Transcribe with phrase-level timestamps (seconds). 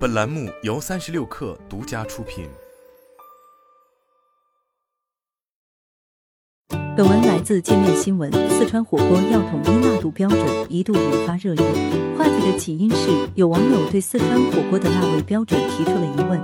[0.00, 2.48] 本栏目由三十六氪独家出品。
[6.96, 8.32] 本文来自界面新闻。
[8.48, 11.58] 四川火锅要统一辣度标准，一度引发热议。
[12.16, 16.40] 话题的起因是，有网友对四川火锅的辣味标准提出了疑问，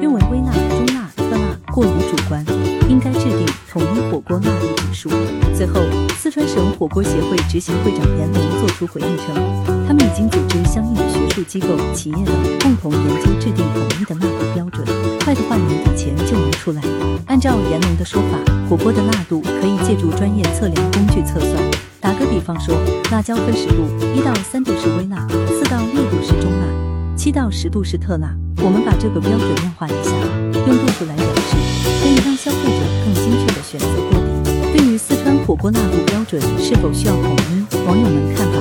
[0.00, 2.44] 认为微辣、中辣、特辣过于主观，
[2.90, 5.08] 应该制定统一火锅辣度指数。
[5.54, 5.80] 随后，
[6.18, 14.86] 四川省火锅协会执行会长严龙作出回应称，已经组织相应的学术机构、企业等共同研究制定统一的辣度标准，
[15.24, 16.82] 快的话年底前就能出来。
[17.26, 18.38] 按照严龙的说法，
[18.70, 21.52] 火锅的辣度可以借助专业测量工具测算。
[22.00, 22.78] 打个比方说，
[23.10, 23.82] 辣椒分十度，
[24.14, 28.32] 一到三度是微辣，四到六度是中辣，七到十度是特辣。
[28.62, 30.12] 我们把这个标准量化一下，
[30.54, 31.56] 用度数来表示，
[32.00, 34.78] 可以让消费者更精确的选择锅底。
[34.78, 38.58] 对于四川火锅辣度标准是否需要统一，网友们看法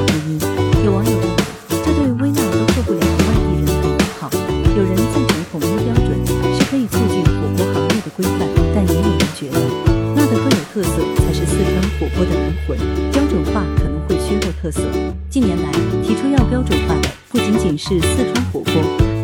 [12.26, 12.78] 的灵魂，
[13.12, 14.82] 标准化可能会削弱特色。
[15.30, 15.72] 近年来，
[16.04, 18.74] 提出要标准化的不仅仅是四川火锅，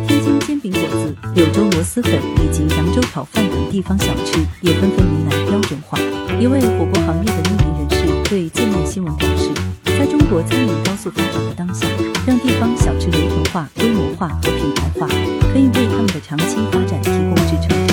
[0.06, 5.98] 天津煎饼果子、柳州螺蛳粉以及扬州炒饭等地方小吃也纷纷迎来标准化。
[6.40, 9.50] 一位火锅行业的匿名人士对界面新闻表示，
[9.84, 11.86] 在中国餐饮高速发展的当下，
[12.26, 15.06] 让地方小吃流程化、规模化和品牌化，
[15.52, 17.91] 可以为他们的长期发展提供支撑。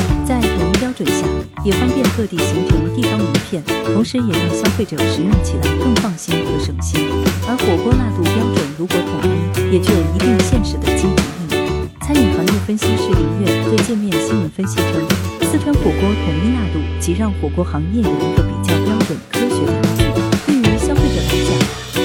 [1.64, 3.62] 也方便各地形成地方名片，
[3.94, 7.08] 同时也让消费者食用起来更放心和省心。
[7.48, 11.90] 而火锅辣度标准如果统一，也具有一定现实的积极意义。
[12.00, 15.04] 餐饮行业分析师林月对界面新闻分析称，
[15.52, 20.08] 四川火锅统一辣度，即让火锅行业有一个比较标准、科学的依据。
[20.48, 21.52] 对于消费者来讲，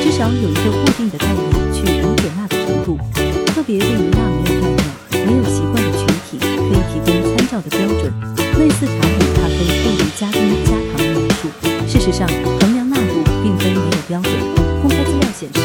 [0.02, 2.98] 至少有一个固定的概念去理解辣的程度，
[3.54, 4.82] 特别对于辣没有概念、
[5.24, 8.12] 没有习惯的群体，可以提供参照的标准，
[8.58, 9.13] 类似茶
[12.04, 14.34] 事实上，衡量辣度并非没有标准。
[14.82, 15.60] 公开资料显示，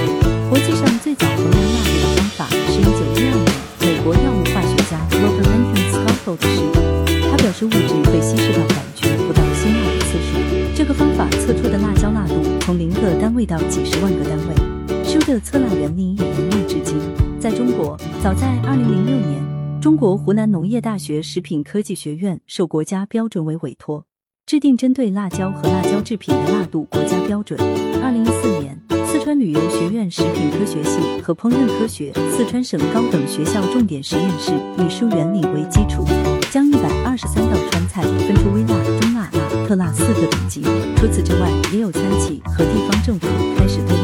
[0.49, 3.43] 国际上最早衡量辣度的方法是一九一二年
[3.83, 7.29] 美国药物化学家 Robert Anton s c o f f l 的实验。
[7.29, 10.39] 他表示，物质被稀释到感觉不到辛辣的次数。
[10.73, 15.03] 这个方法测出的辣椒辣度从零个单位到几十万个单位。
[15.03, 16.95] 书的测辣原理也沿用至今。
[17.37, 24.05] 在中国，早在二零零六年，中国湖南农业大学食品科技学院受国家标准委委托，
[24.49, 27.55] 制定针对辣椒和辣椒制品的辣度国家标准。
[28.01, 36.03] 二零一四年，四川旅游学院食品科学系和烹饪科学四川省高等学校重点实验室以书原理为基础，
[36.49, 40.63] 将一百二十三道川菜分出微辣、中辣、辣、特辣四个等级。
[40.95, 43.95] 除此之外，也有餐企和地方政府开始对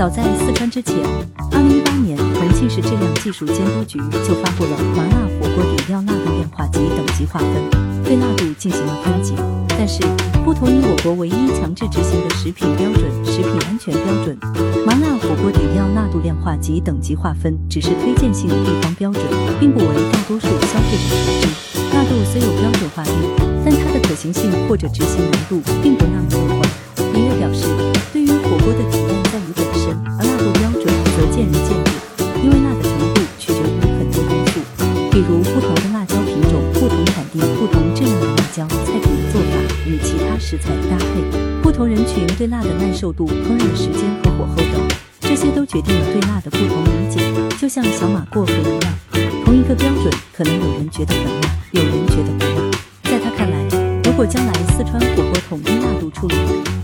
[0.00, 0.96] 早在四川之前，
[1.52, 9.34] 二零一八年，重庆市质量技术监督局就发布了麻辣火锅底料辣度变化及等级划分，对辣度进行了分级。
[9.68, 10.00] 但是，
[10.42, 14.38] 不同于我国唯一强制执行的食品标准——食品安全标准，
[14.86, 19.22] 麻辣火锅底料辣度量化及等级划分只是推荐性的地方标准，
[19.60, 21.92] 并不为大多数消费者所知。
[21.92, 23.12] 辣度虽有标准化率，
[23.66, 26.62] 但它的可行性或者执行难度并不那么乐观。
[27.12, 27.68] 李月表示，
[28.14, 28.90] 对于火锅的
[41.90, 47.20] 人群对辣的耐受度、烹饪的时间和火候等，这些都决定了对辣的不同理解。
[47.58, 48.94] 就像小马过河一样，
[49.44, 52.70] 同一个标准，可能有人觉得很辣，有人觉得不辣。
[53.02, 53.58] 在他看来，
[54.04, 56.36] 如果将来四川火锅统一辣度处理，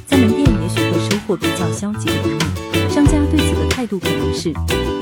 [0.09, 2.91] 在门店也许会收获比较消极的一面。
[2.91, 4.53] 商家对此的态度可能是：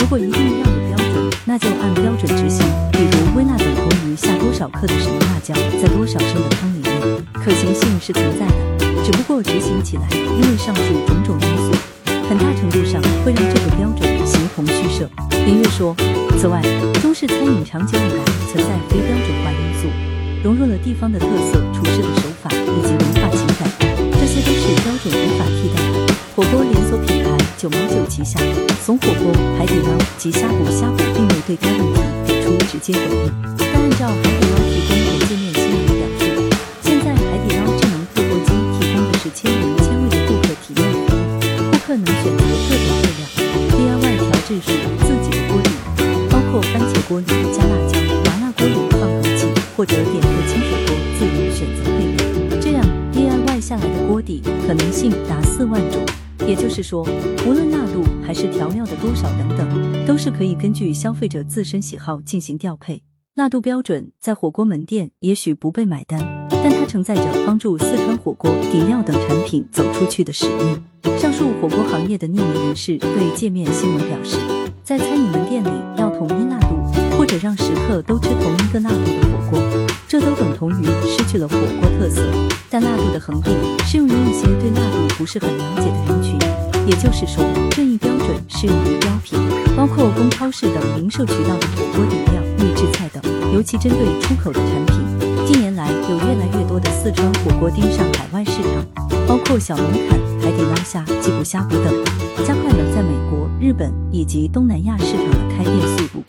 [0.01, 2.63] 如果一定要有标准，那就按标准执行。
[2.93, 8.74] 比如微辣等同于下多少克的什么辣椒在多少升的汤里面，可行性是存在的，
[9.05, 11.77] 只不过执行起来，因为上述种种因素，
[12.27, 15.07] 很大程度上会让这个标准形同虚设。
[15.45, 15.95] 林月说，
[16.41, 16.63] 此外，
[17.03, 19.89] 中式餐饮长久以来存在非标准化因素，
[20.43, 23.69] 融入了地方的特色、厨师的手法以及文化情感，
[24.19, 26.15] 这些都是标准无法替代的。
[26.35, 27.29] 火锅连锁品牌
[27.59, 28.41] 九毛九旗下
[28.83, 35.34] 怂火锅、海底捞及呷哺呷哺并未对该问题给出直接回应，但按照海底捞提供给
[49.77, 56.01] 或者点个清水锅自由选择配料，这样 DIY 下来的锅底可能性达四万种。
[56.47, 57.03] 也就是说，
[57.47, 63.03] 无论辣度还是调料的多少等等，都是可以根据消费者自身喜好进行调配。
[63.35, 70.85] 辣度标准在火锅门店也许不被买单，但它承载着帮助四川火锅底料等产品走出去的使命。
[71.19, 74.37] 上述火锅行业的匿名人士对界面新闻表示，
[74.85, 76.61] 在餐饮门店里要统一辣，
[77.25, 82.21] 或者让食客都吃同一个辣度的火锅，这都等同于失去了火锅特色。
[82.69, 83.55] 但辣度的恒定
[83.87, 86.39] 适用于一些对辣度不是很了解的人群，
[86.87, 89.39] 也就是说，这一标准适用于标品，
[89.75, 93.23] 包括供超市等零售渠道的火锅底料、预制菜等。
[93.55, 102.05] 尤其针对出口的产品，近年来有越来越多的四川火锅盯上海外市场，包括小龙坎、海底捞虾、吉普虾补等，
[102.45, 106.23] 加快了在美国、日本以及东南亚市场的开店速度。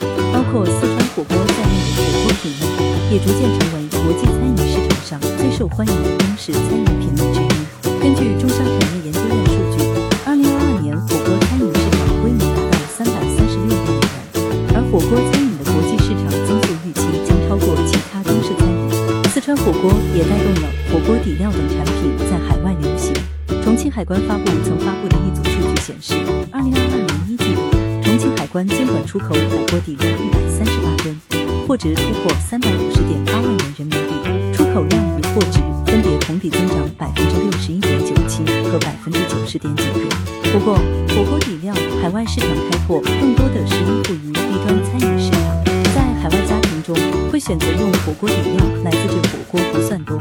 [0.56, 2.63] 包括四川火锅在内的火锅品类，
[3.12, 8.00] 也逐渐成为国际餐饮市场上最受欢迎的中式餐饮品类之一。
[8.00, 9.84] 根据中商产业研究院数据，
[10.24, 19.28] 二零二二年火锅餐饮市场规模达到三百三十六亿美元，而火锅餐饮的国际市场增速预期将超过其他中式餐饮。
[19.28, 23.12] 四川火锅也带动了火锅底料等产品在海外流行。
[23.62, 26.16] 重庆海关发布曾发布的一组数据显示，
[26.50, 27.60] 二零二二年一季度，
[28.04, 30.40] 重庆海关监管出口火锅底料一百，
[31.67, 40.06] 货值突破三百五十点八万元人民币，出口量与货值分别同比增长百分之六十一点九七和百分之九十点九六。
[40.53, 41.73] 不过，火锅底料
[42.03, 45.41] 海外市场开拓更多的是依附于低端餐饮市场，
[45.95, 46.95] 在海外家庭中
[47.31, 50.15] 会选择用火锅底料来自制火锅不算多，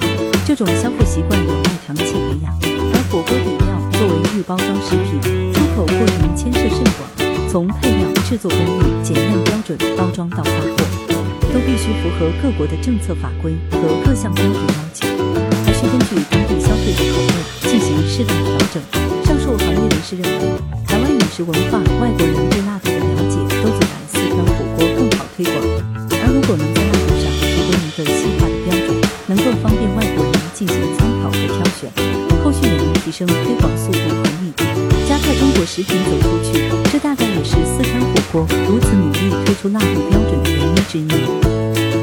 [0.46, 2.56] 这种消费习惯有待长期培养。
[2.64, 11.03] 而火锅底料作为预包装食品，出口过程牵涉甚广，从配料、制作工艺、检验标准、包装到发货，
[11.54, 15.06] 都必须符合各国的政策法规和各项标准要求，
[15.64, 18.82] 还需根据当地消费者口味进行适当调整。
[19.24, 20.50] 上述行业人士认为，
[20.84, 25.54] 台湾饮食文化、外国人对辣度的了解都阻拦四川火锅更好推广。
[26.10, 28.98] 而如果能在辣度上提供一个细化的标准，
[29.30, 31.86] 能够方便外国人进行参考和挑选，
[32.42, 34.03] 后续也能提升推广速度，
[35.74, 36.70] 食品走出去。
[36.92, 41.93] 这大概也是四川火锅如此努力推出辣度标准的原因之一。